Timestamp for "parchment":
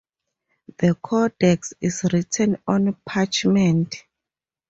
3.05-4.03